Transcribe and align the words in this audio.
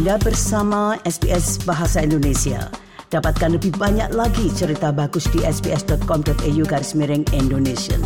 Anda 0.00 0.16
bersama 0.16 0.96
SBS 1.04 1.60
Bahasa 1.68 2.00
Indonesia. 2.00 2.72
Dapatkan 3.12 3.60
lebih 3.60 3.76
banyak 3.76 4.16
lagi 4.16 4.48
cerita 4.48 4.96
bagus 4.96 5.28
di 5.28 5.44
sbs.com.au 5.44 6.62
garis 6.64 6.96
miring 6.96 7.28
Indonesia. 7.36 8.00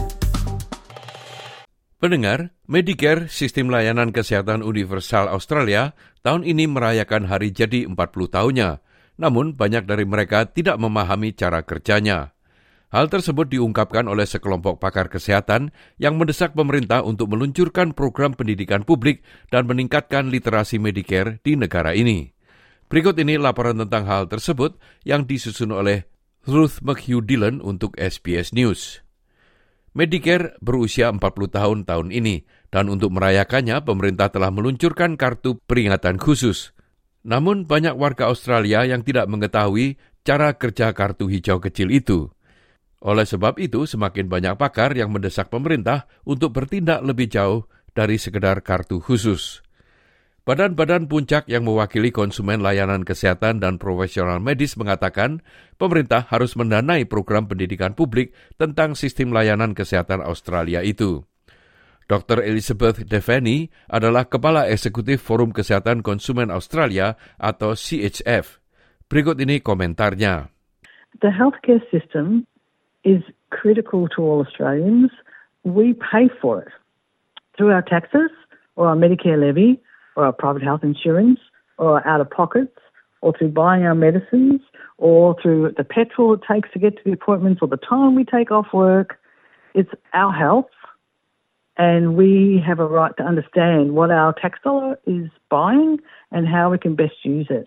Pendengar, 2.02 2.50
Medicare, 2.66 3.30
Sistem 3.30 3.70
Layanan 3.70 4.10
Kesehatan 4.10 4.66
Universal 4.66 5.30
Australia, 5.30 5.94
tahun 6.26 6.42
ini 6.42 6.66
merayakan 6.66 7.30
hari 7.30 7.54
jadi 7.54 7.86
40 7.86 7.94
tahunnya. 8.26 8.82
Namun, 9.14 9.54
banyak 9.54 9.86
dari 9.86 10.02
mereka 10.02 10.50
tidak 10.50 10.82
memahami 10.82 11.30
cara 11.30 11.62
kerjanya. 11.62 12.33
Hal 12.94 13.10
tersebut 13.10 13.50
diungkapkan 13.50 14.06
oleh 14.06 14.22
sekelompok 14.22 14.78
pakar 14.78 15.10
kesehatan 15.10 15.74
yang 15.98 16.14
mendesak 16.14 16.54
pemerintah 16.54 17.02
untuk 17.02 17.26
meluncurkan 17.26 17.90
program 17.90 18.38
pendidikan 18.38 18.86
publik 18.86 19.26
dan 19.50 19.66
meningkatkan 19.66 20.30
literasi 20.30 20.78
Medicare 20.78 21.42
di 21.42 21.58
negara 21.58 21.90
ini. 21.90 22.30
Berikut 22.86 23.18
ini 23.18 23.34
laporan 23.34 23.82
tentang 23.82 24.06
hal 24.06 24.30
tersebut 24.30 24.78
yang 25.02 25.26
disusun 25.26 25.74
oleh 25.74 26.06
Ruth 26.46 26.78
McHugh 26.86 27.18
Dillon 27.18 27.58
untuk 27.58 27.98
SBS 27.98 28.54
News. 28.54 29.02
Medicare 29.90 30.54
berusia 30.62 31.10
40 31.10 31.18
tahun 31.50 31.78
tahun 31.90 32.14
ini, 32.14 32.46
dan 32.70 32.86
untuk 32.86 33.10
merayakannya 33.10 33.82
pemerintah 33.82 34.30
telah 34.30 34.54
meluncurkan 34.54 35.18
kartu 35.18 35.58
peringatan 35.66 36.14
khusus. 36.22 36.70
Namun 37.26 37.66
banyak 37.66 37.98
warga 37.98 38.30
Australia 38.30 38.86
yang 38.86 39.02
tidak 39.02 39.26
mengetahui 39.26 39.98
cara 40.22 40.54
kerja 40.54 40.94
kartu 40.94 41.26
hijau 41.26 41.58
kecil 41.58 41.90
itu. 41.90 42.30
Oleh 43.04 43.28
sebab 43.28 43.60
itu, 43.60 43.84
semakin 43.84 44.32
banyak 44.32 44.56
pakar 44.56 44.96
yang 44.96 45.12
mendesak 45.12 45.52
pemerintah 45.52 46.08
untuk 46.24 46.56
bertindak 46.56 47.04
lebih 47.04 47.28
jauh 47.28 47.68
dari 47.92 48.16
sekedar 48.16 48.64
kartu 48.64 48.96
khusus. 48.96 49.60
Badan-badan 50.44 51.08
puncak 51.08 51.48
yang 51.48 51.64
mewakili 51.64 52.12
konsumen 52.12 52.60
layanan 52.60 53.04
kesehatan 53.04 53.64
dan 53.64 53.80
profesional 53.80 54.44
medis 54.44 54.76
mengatakan 54.76 55.40
pemerintah 55.80 56.28
harus 56.28 56.52
mendanai 56.52 57.08
program 57.08 57.48
pendidikan 57.48 57.96
publik 57.96 58.36
tentang 58.60 58.92
sistem 58.92 59.32
layanan 59.32 59.72
kesehatan 59.72 60.20
Australia 60.20 60.84
itu. 60.84 61.24
Dr. 62.04 62.44
Elizabeth 62.44 63.08
Deveni 63.08 63.72
adalah 63.88 64.28
Kepala 64.28 64.68
Eksekutif 64.68 65.24
Forum 65.24 65.48
Kesehatan 65.48 66.04
Konsumen 66.04 66.52
Australia 66.52 67.16
atau 67.40 67.72
CHF. 67.72 68.60
Berikut 69.08 69.40
ini 69.40 69.64
komentarnya. 69.64 70.52
The 71.24 71.32
healthcare 71.32 71.80
system 71.88 72.44
is 73.04 73.22
critical 73.50 74.08
to 74.08 74.22
all 74.22 74.40
Australians. 74.40 75.10
We 75.62 75.94
pay 75.94 76.28
for 76.40 76.62
it 76.62 76.72
through 77.56 77.70
our 77.70 77.82
taxes 77.82 78.30
or 78.76 78.88
our 78.88 78.96
Medicare 78.96 79.38
levy 79.38 79.80
or 80.16 80.26
our 80.26 80.32
private 80.32 80.62
health 80.62 80.82
insurance 80.82 81.38
or 81.78 82.00
our 82.00 82.06
out 82.06 82.20
of 82.20 82.30
pockets 82.30 82.76
or 83.20 83.32
through 83.36 83.48
buying 83.48 83.84
our 83.84 83.94
medicines 83.94 84.60
or 84.98 85.36
through 85.40 85.72
the 85.76 85.84
petrol 85.84 86.34
it 86.34 86.40
takes 86.50 86.70
to 86.72 86.78
get 86.78 86.96
to 86.96 87.02
the 87.04 87.12
appointments 87.12 87.60
or 87.62 87.68
the 87.68 87.80
time 87.80 88.14
we 88.14 88.24
take 88.24 88.50
off 88.50 88.66
work. 88.72 89.18
It's 89.74 89.90
our 90.12 90.32
health 90.32 90.70
and 91.76 92.14
we 92.14 92.62
have 92.62 92.78
a 92.78 92.86
right 92.86 93.16
to 93.18 93.24
understand 93.24 93.94
what 93.94 94.10
our 94.10 94.32
tax 94.32 94.58
dollar 94.62 94.98
is 95.06 95.30
buying 95.50 95.98
and 96.30 96.46
how 96.46 96.70
we 96.70 96.78
can 96.78 96.94
best 96.94 97.18
use 97.24 97.50
it. 97.50 97.66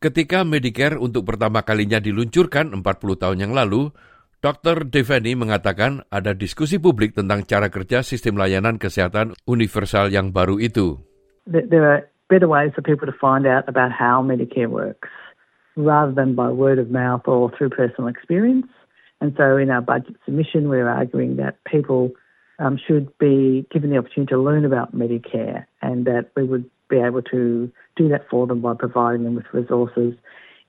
Ketika 0.00 0.48
Medicare 0.48 0.96
untuk 0.96 1.28
pertama 1.28 1.60
kalinya 1.60 2.00
diluncurkan 2.00 2.72
40 2.72 3.20
tahun 3.20 3.36
yang 3.36 3.52
lalu, 3.52 3.92
Dr. 4.40 4.88
Deveni 4.88 5.36
mengatakan 5.36 6.00
ada 6.08 6.32
diskusi 6.32 6.80
publik 6.80 7.12
tentang 7.12 7.44
cara 7.44 7.68
kerja 7.68 8.00
sistem 8.00 8.40
layanan 8.40 8.80
kesehatan 8.80 9.36
universal 9.44 10.08
yang 10.08 10.32
baru 10.32 10.56
itu. 10.56 10.96
There 11.44 11.84
are 11.84 12.08
better 12.32 12.48
ways 12.48 12.72
for 12.72 12.80
people 12.80 13.04
to 13.04 13.12
find 13.12 13.44
out 13.44 13.68
about 13.68 13.92
how 13.92 14.24
Medicare 14.24 14.72
works 14.72 15.12
rather 15.76 16.16
than 16.16 16.32
by 16.32 16.48
word 16.48 16.80
of 16.80 16.88
mouth 16.88 17.28
or 17.28 17.52
through 17.52 17.76
personal 17.76 18.08
experience. 18.08 18.72
And 19.20 19.36
so 19.36 19.60
in 19.60 19.68
our 19.68 19.84
budget 19.84 20.16
submission, 20.24 20.72
we're 20.72 20.88
arguing 20.88 21.36
that 21.36 21.60
people 21.68 22.16
um, 22.56 22.80
should 22.80 23.12
be 23.20 23.68
given 23.68 23.92
the 23.92 24.00
opportunity 24.00 24.32
to 24.32 24.40
learn 24.40 24.64
about 24.64 24.96
Medicare 24.96 25.68
and 25.84 26.08
that 26.08 26.32
we 26.32 26.48
would 26.48 26.64
be 26.88 26.96
able 26.96 27.20
to 27.28 27.68
do 27.92 28.08
that 28.08 28.24
for 28.32 28.48
them 28.48 28.64
by 28.64 28.72
providing 28.72 29.24
them 29.24 29.36
with 29.36 29.52
resources 29.52 30.16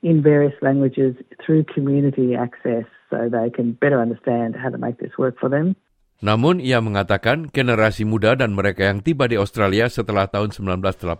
in 0.03 0.19
various 0.19 0.59
languages 0.59 1.15
through 1.39 1.63
community 1.71 2.35
access 2.35 2.83
so 3.11 3.27
they 3.27 3.51
can 3.51 3.75
better 3.75 3.99
understand 3.99 4.55
how 4.55 4.71
to 4.71 4.79
make 4.79 4.97
this 4.97 5.13
work 5.19 5.37
for 5.37 5.51
them. 5.51 5.75
Namun 6.21 6.61
ia 6.61 6.77
mengatakan 6.79 7.49
generasi 7.49 8.05
muda 8.05 8.37
dan 8.37 8.53
mereka 8.53 8.87
yang 8.87 9.01
tiba 9.01 9.25
di 9.25 9.41
Australia 9.41 9.89
setelah 9.89 10.29
tahun 10.29 10.53
1984 10.53 11.17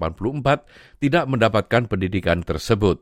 tidak 1.01 1.25
mendapatkan 1.25 1.89
pendidikan 1.89 2.45
tersebut. 2.45 3.01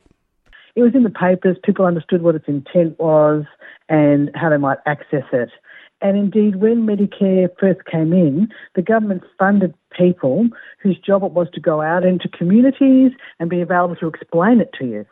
It 0.79 0.81
was 0.81 0.95
in 0.95 1.03
the 1.03 1.11
papers, 1.11 1.59
people 1.59 1.83
understood 1.83 2.23
what 2.23 2.39
its 2.39 2.47
intent 2.47 2.95
was 3.03 3.43
and 3.91 4.31
how 4.31 4.47
they 4.47 4.61
might 4.61 4.79
access 4.87 5.27
it. 5.35 5.51
And 5.99 6.15
indeed, 6.15 6.63
when 6.63 6.87
Medicare 6.87 7.51
first 7.59 7.83
came 7.83 8.15
in, 8.15 8.47
the 8.75 8.81
government 8.81 9.27
funded 9.35 9.75
people 9.91 10.47
whose 10.79 10.95
job 11.03 11.27
it 11.27 11.35
was 11.35 11.51
to 11.51 11.59
go 11.59 11.83
out 11.83 12.07
into 12.07 12.31
communities 12.31 13.11
and 13.39 13.51
be 13.51 13.59
available 13.59 13.99
to 13.99 14.07
explain 14.07 14.61
it 14.63 14.71
to 14.79 14.85
you. 14.87 15.03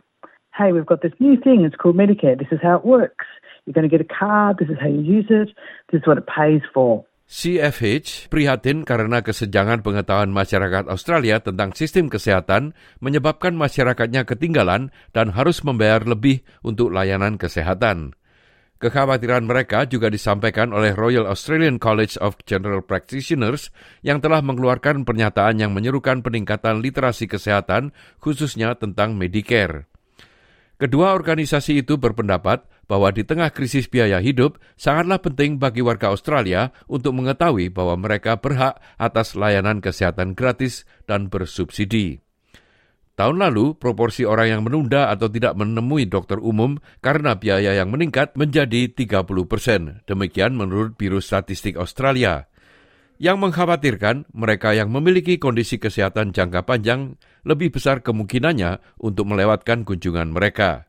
Hey, 0.58 0.74
we've 0.74 0.90
got 0.90 1.06
this 1.06 1.14
new 1.22 1.38
thing, 1.38 1.62
it's 1.62 1.78
called 1.78 1.94
Medicare, 1.94 2.34
this 2.34 2.50
is 2.50 2.58
how 2.66 2.82
it 2.82 2.84
works. 2.84 3.30
You're 3.70 3.78
going 3.78 3.86
to 3.86 3.94
get 3.94 4.02
a 4.02 4.10
card, 4.10 4.58
this 4.58 4.74
is 4.74 4.82
how 4.82 4.90
you 4.90 5.06
use 5.06 5.30
it, 5.30 5.54
this 5.94 6.02
is 6.02 6.08
what 6.10 6.18
it 6.18 6.26
pays 6.26 6.66
for. 6.74 7.06
CFH 7.30 8.34
prihatin 8.34 8.82
karena 8.82 9.22
kesenjangan 9.22 9.86
pengetahuan 9.86 10.34
masyarakat 10.34 10.90
Australia 10.90 11.38
tentang 11.46 11.78
sistem 11.78 12.10
kesehatan 12.10 12.74
menyebabkan 13.06 13.54
masyarakatnya 13.54 14.26
ketinggalan 14.26 14.90
dan 15.14 15.30
harus 15.38 15.62
membayar 15.62 16.02
lebih 16.02 16.42
untuk 16.66 16.90
layanan 16.90 17.38
kesehatan. 17.38 18.18
Kekhawatiran 18.82 19.46
mereka 19.46 19.86
juga 19.86 20.10
disampaikan 20.10 20.74
oleh 20.74 20.98
Royal 20.98 21.30
Australian 21.30 21.78
College 21.78 22.18
of 22.18 22.34
General 22.50 22.82
Practitioners 22.82 23.70
yang 24.02 24.26
telah 24.26 24.42
mengeluarkan 24.42 25.06
pernyataan 25.06 25.62
yang 25.62 25.78
menyerukan 25.78 26.26
peningkatan 26.26 26.82
literasi 26.82 27.30
kesehatan 27.30 27.94
khususnya 28.18 28.74
tentang 28.74 29.14
Medicare. 29.14 29.86
Kedua 30.78 31.18
organisasi 31.18 31.82
itu 31.82 31.98
berpendapat 31.98 32.70
bahwa 32.86 33.10
di 33.10 33.26
tengah 33.26 33.50
krisis 33.50 33.90
biaya 33.90 34.22
hidup, 34.22 34.62
sangatlah 34.78 35.18
penting 35.18 35.58
bagi 35.58 35.82
warga 35.82 36.14
Australia 36.14 36.70
untuk 36.86 37.18
mengetahui 37.18 37.74
bahwa 37.74 37.98
mereka 37.98 38.38
berhak 38.38 38.78
atas 39.02 39.34
layanan 39.34 39.82
kesehatan 39.82 40.38
gratis 40.38 40.86
dan 41.10 41.34
bersubsidi. 41.34 42.22
Tahun 43.18 43.34
lalu, 43.42 43.74
proporsi 43.74 44.30
orang 44.30 44.54
yang 44.54 44.62
menunda 44.62 45.10
atau 45.10 45.26
tidak 45.26 45.58
menemui 45.58 46.06
dokter 46.06 46.38
umum 46.38 46.78
karena 47.02 47.34
biaya 47.34 47.74
yang 47.74 47.90
meningkat 47.90 48.38
menjadi 48.38 48.94
30 48.94 49.26
persen. 49.50 50.06
Demikian 50.06 50.54
menurut 50.54 50.94
Biro 50.94 51.18
Statistik 51.18 51.82
Australia 51.82 52.46
yang 53.18 53.42
mengkhawatirkan 53.42 54.30
mereka 54.34 54.74
yang 54.74 54.90
memiliki 54.94 55.42
kondisi 55.42 55.82
kesehatan 55.82 56.34
jangka 56.34 56.66
panjang 56.66 57.18
lebih 57.46 57.74
besar 57.74 58.06
kemungkinannya 58.06 58.82
untuk 59.02 59.30
melewatkan 59.30 59.86
kunjungan 59.86 60.30
mereka. 60.34 60.88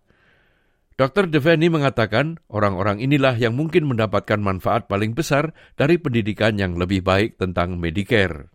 Dr. 0.98 1.30
Deveni 1.30 1.70
mengatakan 1.70 2.42
orang-orang 2.50 2.98
inilah 2.98 3.38
yang 3.38 3.54
mungkin 3.54 3.86
mendapatkan 3.86 4.42
manfaat 4.42 4.90
paling 4.90 5.14
besar 5.14 5.54
dari 5.78 5.94
pendidikan 5.94 6.58
yang 6.58 6.74
lebih 6.74 7.06
baik 7.06 7.38
tentang 7.38 7.78
Medicare. 7.78 8.50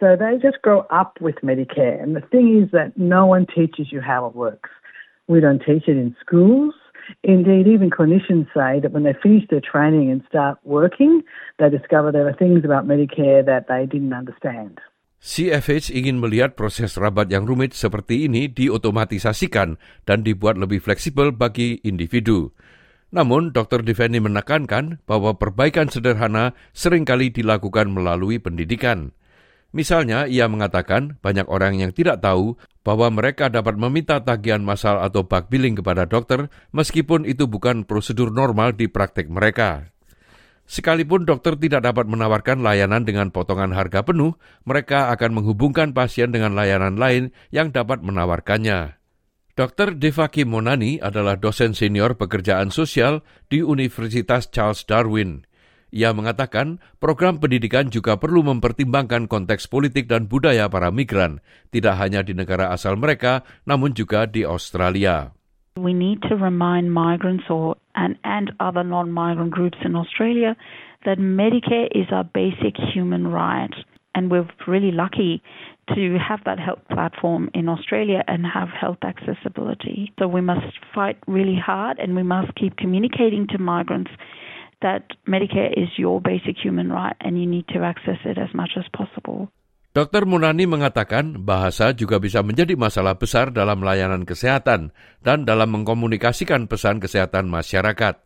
So 0.00 0.16
they 0.16 0.40
just 0.40 0.64
grow 0.64 0.88
up 0.88 1.20
with 1.20 1.36
Medicare. 1.44 2.00
And 2.00 2.16
the 2.16 2.24
thing 2.32 2.56
is 2.56 2.72
that 2.72 2.96
no 2.96 3.28
one 3.28 3.44
teaches 3.44 3.92
you 3.92 4.00
how 4.00 4.24
it 4.24 4.32
works. 4.32 4.72
We 5.28 5.44
don't 5.44 5.60
teach 5.60 5.84
it 5.84 6.00
in 6.00 6.16
schools. 6.24 6.72
Indeed, 7.24 7.68
even 7.68 7.88
clinicians 7.88 8.48
say 8.52 8.80
that 8.80 8.92
when 8.92 9.04
they 9.04 9.16
finish 9.16 9.44
their 9.48 9.64
training 9.64 10.12
and 10.12 10.20
start 10.28 10.60
working, 10.64 11.24
they 11.58 11.68
discover 11.68 12.12
there 12.12 12.28
are 12.28 12.36
things 12.36 12.64
about 12.64 12.84
Medicare 12.88 13.44
that 13.44 13.68
they 13.68 13.84
didn't 13.88 14.12
understand. 14.12 14.80
CFH 15.24 15.88
ingin 15.88 16.20
melihat 16.20 16.52
proses 16.52 17.00
rabat 17.00 17.32
yang 17.32 17.48
rumit 17.48 17.72
seperti 17.72 18.28
ini 18.28 18.52
diotomatisasikan 18.52 19.80
dan 20.04 20.20
dibuat 20.20 20.60
lebih 20.60 20.84
fleksibel 20.84 21.32
bagi 21.32 21.80
individu. 21.80 22.52
Namun, 23.08 23.56
Dr. 23.56 23.80
Deveni 23.80 24.20
menekankan 24.20 25.00
bahwa 25.08 25.38
perbaikan 25.40 25.88
sederhana 25.88 26.52
sering 26.76 27.08
kali 27.08 27.32
dilakukan 27.32 27.88
melalui 27.88 28.36
pendidikan. 28.36 29.16
Misalnya, 29.74 30.30
ia 30.30 30.46
mengatakan 30.46 31.18
banyak 31.18 31.50
orang 31.50 31.82
yang 31.82 31.90
tidak 31.90 32.22
tahu 32.22 32.54
bahwa 32.86 33.10
mereka 33.10 33.50
dapat 33.50 33.74
meminta 33.74 34.22
tagihan 34.22 34.62
masal 34.62 35.02
atau 35.02 35.26
bug 35.26 35.50
billing 35.50 35.74
kepada 35.74 36.06
dokter 36.06 36.46
meskipun 36.70 37.26
itu 37.26 37.50
bukan 37.50 37.82
prosedur 37.82 38.30
normal 38.30 38.78
di 38.78 38.86
praktik 38.86 39.26
mereka. 39.26 39.90
Sekalipun 40.64 41.26
dokter 41.26 41.58
tidak 41.58 41.84
dapat 41.90 42.06
menawarkan 42.06 42.62
layanan 42.62 43.02
dengan 43.02 43.34
potongan 43.34 43.74
harga 43.74 44.06
penuh, 44.06 44.38
mereka 44.62 45.10
akan 45.10 45.42
menghubungkan 45.42 45.90
pasien 45.90 46.30
dengan 46.30 46.54
layanan 46.54 46.94
lain 46.94 47.34
yang 47.50 47.74
dapat 47.74 48.00
menawarkannya. 48.00 48.96
Dr. 49.58 49.98
Devaki 49.98 50.46
Monani 50.46 51.02
adalah 51.02 51.34
dosen 51.34 51.74
senior 51.74 52.14
pekerjaan 52.14 52.70
sosial 52.70 53.26
di 53.50 53.58
Universitas 53.58 54.48
Charles 54.54 54.86
Darwin. 54.86 55.46
Ia 55.94 56.10
mengatakan 56.10 56.82
program 56.98 57.38
pendidikan 57.38 57.86
juga 57.86 58.18
perlu 58.18 58.42
mempertimbangkan 58.42 59.30
konteks 59.30 59.70
politik 59.70 60.10
dan 60.10 60.26
budaya 60.26 60.66
para 60.66 60.90
migran, 60.90 61.38
tidak 61.70 61.94
hanya 62.02 62.26
di 62.26 62.34
negara 62.34 62.74
asal 62.74 62.98
mereka, 62.98 63.46
namun 63.62 63.94
juga 63.94 64.26
di 64.26 64.42
Australia. 64.42 65.30
We 65.78 65.94
need 65.94 66.18
to 66.26 66.34
remind 66.34 66.90
migrants 66.90 67.46
or 67.46 67.78
and, 67.94 68.18
and 68.26 68.50
other 68.58 68.82
non-migrant 68.82 69.54
groups 69.54 69.78
in 69.86 69.94
Australia 69.94 70.58
that 71.06 71.22
Medicare 71.22 71.86
is 71.94 72.10
our 72.10 72.26
basic 72.26 72.74
human 72.74 73.30
right. 73.30 73.70
And 74.14 74.30
we're 74.30 74.46
really 74.66 74.90
lucky 74.90 75.42
to 75.94 76.18
have 76.18 76.42
that 76.46 76.58
health 76.58 76.82
platform 76.90 77.50
in 77.54 77.68
Australia 77.68 78.22
and 78.26 78.46
have 78.46 78.68
health 78.68 79.02
accessibility. 79.02 80.12
So 80.18 80.26
we 80.26 80.40
must 80.40 80.74
fight 80.94 81.18
really 81.26 81.58
hard 81.58 81.98
and 81.98 82.14
we 82.14 82.22
must 82.22 82.54
keep 82.54 82.76
communicating 82.76 83.46
to 83.50 83.58
migrants 83.58 84.10
that 84.84 85.16
Medicare 85.24 85.72
is 85.72 85.88
your 85.96 86.20
basic 86.20 86.60
human 86.60 86.92
right 86.92 87.16
and 87.24 87.40
you 87.40 87.48
need 87.48 87.64
to 87.72 87.80
access 87.80 88.20
it 88.28 88.36
as 88.36 88.52
much 88.52 88.76
as 88.76 88.84
possible. 88.92 89.48
Dr. 89.94 90.26
Munani 90.26 90.66
mengatakan 90.66 91.46
bahasa 91.46 91.94
juga 91.94 92.18
bisa 92.18 92.42
menjadi 92.42 92.74
masalah 92.74 93.16
besar 93.16 93.54
dalam 93.54 93.80
layanan 93.80 94.26
kesehatan 94.26 94.92
dan 95.22 95.48
dalam 95.48 95.70
mengkomunikasikan 95.70 96.66
pesan 96.66 96.98
kesehatan 96.98 97.46
masyarakat. 97.46 98.20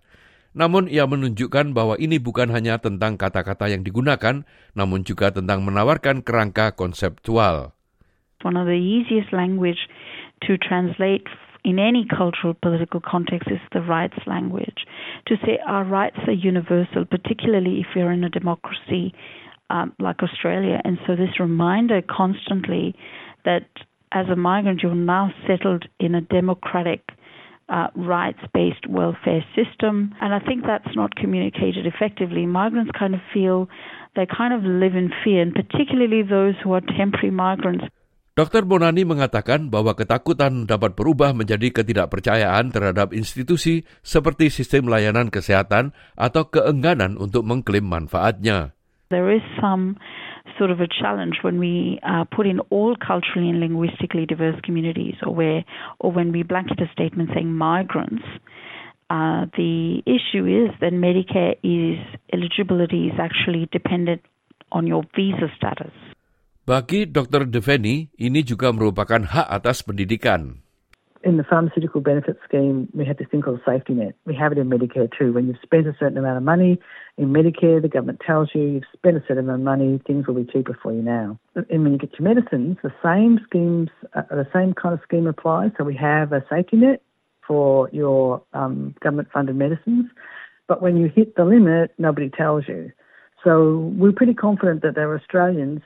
Namun 0.56 0.88
ia 0.88 1.04
menunjukkan 1.04 1.76
bahwa 1.76 2.00
ini 2.00 2.16
bukan 2.16 2.48
hanya 2.50 2.80
tentang 2.80 3.20
kata-kata 3.20 3.68
yang 3.68 3.84
digunakan, 3.84 4.48
namun 4.72 5.04
juga 5.04 5.28
tentang 5.28 5.60
menawarkan 5.60 6.24
kerangka 6.24 6.72
konseptual. 6.72 7.76
One 8.40 8.56
of 8.56 8.64
the 8.64 8.80
easiest 8.80 9.30
language 9.36 9.92
to 10.48 10.56
translate 10.56 11.28
in 11.64 11.78
any 11.78 12.06
cultural 12.08 12.54
political 12.54 13.00
context 13.00 13.48
is 13.50 13.58
the 13.72 13.80
rights 13.80 14.18
language. 14.26 14.84
To 15.26 15.36
say 15.44 15.58
our 15.66 15.84
rights 15.84 16.18
are 16.26 16.32
universal, 16.32 17.04
particularly 17.04 17.80
if 17.80 17.86
you're 17.94 18.12
in 18.12 18.24
a 18.24 18.30
democracy 18.30 19.14
um, 19.70 19.92
like 19.98 20.22
Australia. 20.22 20.80
And 20.84 20.98
so 21.06 21.16
this 21.16 21.40
reminder 21.40 22.00
constantly 22.02 22.94
that 23.44 23.66
as 24.12 24.26
a 24.28 24.36
migrant, 24.36 24.80
you're 24.82 24.94
now 24.94 25.30
settled 25.46 25.84
in 26.00 26.14
a 26.14 26.20
democratic 26.20 27.02
uh, 27.68 27.88
rights 27.94 28.38
based 28.54 28.86
welfare 28.88 29.44
system. 29.54 30.14
And 30.20 30.32
I 30.32 30.40
think 30.40 30.64
that's 30.64 30.96
not 30.96 31.14
communicated 31.14 31.86
effectively. 31.86 32.46
Migrants 32.46 32.90
kind 32.98 33.14
of 33.14 33.20
feel 33.32 33.68
they 34.16 34.26
kind 34.26 34.54
of 34.54 34.62
live 34.62 34.94
in 34.94 35.10
fear, 35.22 35.42
and 35.42 35.54
particularly 35.54 36.22
those 36.22 36.54
who 36.62 36.72
are 36.72 36.80
temporary 36.80 37.30
migrants. 37.30 37.84
Dr. 38.38 38.70
Bonani 38.70 39.02
mengatakan 39.02 39.66
bahwa 39.66 39.98
ketakutan 39.98 40.62
dapat 40.62 40.94
berubah 40.94 41.34
menjadi 41.34 41.74
ketidakpercayaan 41.74 42.70
terhadap 42.70 43.10
institusi 43.10 43.82
seperti 44.06 44.46
sistem 44.46 44.86
layanan 44.86 45.26
kesehatan 45.26 45.90
atau 46.14 46.46
keengganan 46.46 47.18
untuk 47.18 47.42
mengklaim 47.42 47.82
manfaatnya. 47.82 48.78
There 49.10 49.26
is 49.34 49.42
some 49.58 49.98
sort 50.54 50.70
of 50.70 50.78
a 50.78 50.86
challenge 50.86 51.42
when 51.42 51.58
we 51.58 51.98
uh, 52.06 52.30
put 52.30 52.46
in 52.46 52.62
all 52.70 52.94
culturally 52.94 53.50
and 53.50 53.58
linguistically 53.58 54.22
diverse 54.22 54.62
communities, 54.62 55.18
or 55.26 55.34
where, 55.34 55.66
or 55.98 56.14
when 56.14 56.30
we 56.30 56.46
blanket 56.46 56.78
a 56.78 56.86
statement 56.94 57.34
saying 57.34 57.50
migrants. 57.50 58.22
Uh, 59.10 59.50
the 59.58 59.98
issue 60.06 60.46
is 60.46 60.70
that 60.78 60.94
Medicare 60.94 61.58
is 61.66 61.98
eligibility 62.30 63.10
is 63.10 63.18
actually 63.18 63.66
dependent 63.74 64.22
on 64.70 64.86
your 64.86 65.02
visa 65.18 65.50
status. 65.58 65.90
Bagi 66.68 67.08
Dr. 67.08 67.48
Deveni, 67.48 68.12
ini 68.20 68.44
juga 68.44 68.68
merupakan 68.76 69.24
hak 69.24 69.48
atas 69.48 69.80
pendidikan. 69.80 70.60
in 71.24 71.36
the 71.36 71.42
pharmaceutical 71.42 72.00
benefit 72.00 72.38
scheme, 72.46 72.88
we 72.94 73.04
have 73.04 73.16
this 73.16 73.26
thing 73.28 73.42
called 73.42 73.60
safety 73.66 73.92
net. 73.92 74.14
We 74.24 74.36
have 74.36 74.52
it 74.52 74.58
in 74.58 74.70
Medicare 74.70 75.10
too. 75.10 75.32
When 75.32 75.48
you've 75.48 75.58
spent 75.62 75.88
a 75.88 75.96
certain 75.98 76.16
amount 76.16 76.36
of 76.36 76.44
money 76.44 76.78
in 77.16 77.32
Medicare, 77.32 77.82
the 77.82 77.88
government 77.88 78.20
tells 78.24 78.50
you 78.54 78.62
you've 78.62 78.92
spent 78.94 79.16
a 79.16 79.24
certain 79.26 79.44
amount 79.48 79.60
of 79.60 79.64
money, 79.64 80.00
things 80.06 80.28
will 80.28 80.36
be 80.36 80.44
cheaper 80.44 80.78
for 80.80 80.92
you 80.92 81.02
now. 81.02 81.40
And 81.56 81.82
when 81.82 81.92
you 81.92 81.98
get 81.98 82.14
your 82.20 82.28
medicines, 82.28 82.78
the 82.84 82.94
same 83.02 83.40
schemes, 83.48 83.90
uh, 84.14 84.22
the 84.30 84.46
same 84.54 84.74
kind 84.74 84.94
of 84.94 85.00
scheme 85.02 85.26
applies. 85.26 85.72
So 85.76 85.82
we 85.82 85.96
have 85.96 86.32
a 86.32 86.44
safety 86.48 86.76
net 86.76 87.02
for 87.46 87.90
your 87.92 88.40
um, 88.52 88.94
government-funded 89.00 89.56
medicines, 89.56 90.06
but 90.68 90.80
when 90.80 90.96
you 90.96 91.10
hit 91.10 91.34
the 91.34 91.44
limit, 91.44 91.92
nobody 91.98 92.30
tells 92.30 92.68
you. 92.68 92.92
So 93.42 93.92
we're 93.96 94.12
pretty 94.12 94.34
confident 94.34 94.82
that 94.82 94.94
there 94.94 95.10
are 95.10 95.18
Australians 95.18 95.80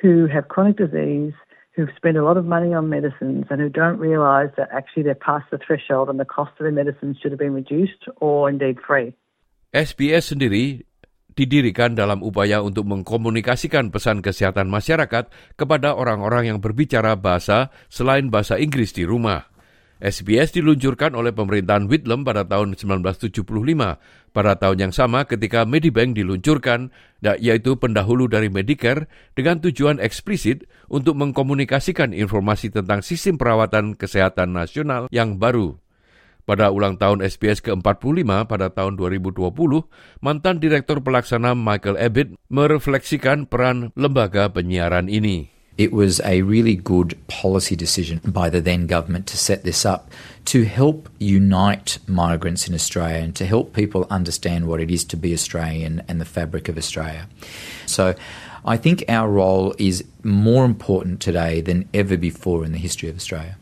who 0.00 0.26
have 0.26 0.48
chronic 0.48 0.76
disease 0.78 1.34
who've 1.78 1.94
spent 1.94 2.18
a 2.18 2.24
lot 2.26 2.34
of 2.34 2.42
money 2.42 2.74
on 2.74 2.90
medicines 2.90 3.46
and 3.50 3.62
who 3.62 3.70
don't 3.70 4.02
realise 4.02 4.50
that 4.58 4.66
actually 4.74 5.06
they're 5.06 5.14
past 5.14 5.46
the 5.54 5.58
threshold 5.62 6.10
and 6.10 6.18
the 6.18 6.26
cost 6.26 6.50
of 6.58 6.66
their 6.66 6.74
medicines 6.74 7.16
should 7.22 7.30
have 7.30 7.38
been 7.38 7.54
reduced 7.54 8.10
or 8.18 8.50
indeed 8.50 8.82
free. 8.82 9.14
SBS 9.70 10.34
sendiri 10.34 10.82
didirikan 11.38 11.94
dalam 11.94 12.26
upaya 12.26 12.58
untuk 12.66 12.82
mengkomunikasikan 12.90 13.94
pesan 13.94 14.26
kesehatan 14.26 14.66
masyarakat 14.66 15.30
kepada 15.54 15.94
orang-orang 15.94 16.50
yang 16.50 16.58
berbicara 16.58 17.14
bahasa 17.14 17.70
selain 17.86 18.26
bahasa 18.26 18.58
Inggris 18.58 18.90
di 18.90 19.06
rumah. 19.06 19.46
SBS 19.98 20.54
diluncurkan 20.54 21.18
oleh 21.18 21.34
pemerintahan 21.34 21.90
Whitlam 21.90 22.22
pada 22.22 22.46
tahun 22.46 22.78
1975, 22.78 23.42
pada 24.30 24.52
tahun 24.54 24.78
yang 24.78 24.94
sama 24.94 25.26
ketika 25.26 25.66
Medibank 25.66 26.14
diluncurkan, 26.14 26.94
yaitu 27.18 27.74
pendahulu 27.74 28.30
dari 28.30 28.46
Medicare, 28.46 29.10
dengan 29.34 29.58
tujuan 29.58 29.98
eksplisit 29.98 30.70
untuk 30.86 31.18
mengkomunikasikan 31.18 32.14
informasi 32.14 32.70
tentang 32.70 33.02
sistem 33.02 33.42
perawatan 33.42 33.98
kesehatan 33.98 34.54
nasional 34.54 35.10
yang 35.10 35.42
baru. 35.42 35.74
Pada 36.46 36.70
ulang 36.70 36.96
tahun 36.96 37.20
SBS 37.26 37.60
ke-45 37.60 38.24
pada 38.48 38.72
tahun 38.72 38.96
2020, 38.96 39.52
mantan 40.24 40.56
Direktur 40.62 41.02
Pelaksana 41.02 41.52
Michael 41.52 42.00
Abbott 42.00 42.38
merefleksikan 42.48 43.50
peran 43.50 43.92
lembaga 43.98 44.48
penyiaran 44.48 45.10
ini. 45.10 45.57
It 45.78 45.94
was 45.94 46.18
a 46.26 46.42
really 46.42 46.74
good 46.74 47.14
policy 47.30 47.78
decision 47.78 48.18
by 48.26 48.50
the 48.50 48.58
then 48.58 48.90
government 48.90 49.30
to 49.30 49.38
set 49.38 49.62
this 49.62 49.86
up 49.86 50.10
to 50.50 50.66
help 50.66 51.06
unite 51.22 52.02
migrants 52.10 52.66
in 52.66 52.74
Australia 52.74 53.22
and 53.22 53.30
to 53.38 53.46
help 53.46 53.78
people 53.78 54.02
understand 54.10 54.66
what 54.66 54.82
it 54.82 54.90
is 54.90 55.06
to 55.06 55.16
be 55.16 55.30
Australian 55.30 56.02
and 56.10 56.18
the 56.18 56.26
fabric 56.26 56.66
of 56.66 56.74
Australia. 56.74 57.30
So 57.86 58.18
I 58.66 58.74
think 58.74 59.06
our 59.06 59.30
role 59.30 59.78
is 59.78 60.02
more 60.26 60.66
important 60.66 61.22
today 61.22 61.62
than 61.62 61.86
ever 61.94 62.18
before 62.18 62.66
in 62.66 62.74
the 62.74 62.82
history 62.82 63.06
of 63.06 63.14
Australia. 63.14 63.54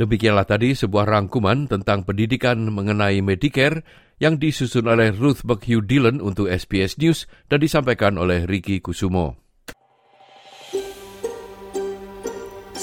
Demikianlah 0.00 0.48
tadi 0.48 0.72
sebuah 0.72 1.04
rangkuman 1.04 1.68
tentang 1.68 2.08
pendidikan 2.08 2.64
mengenai 2.72 3.20
Medicare 3.20 3.84
yang 4.16 4.40
disusun 4.40 4.88
oleh 4.88 5.12
Ruth 5.12 5.44
McHugh 5.44 5.84
Dillon 5.84 6.24
untuk 6.24 6.48
SBS 6.48 6.96
News 6.96 7.28
dan 7.52 7.60
disampaikan 7.60 8.16
oleh 8.16 8.48
Ricky 8.48 8.80
Kusumo. 8.80 9.47